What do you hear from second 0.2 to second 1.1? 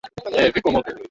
wa wfp jack den